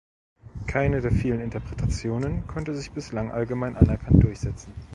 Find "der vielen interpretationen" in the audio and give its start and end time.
1.01-2.47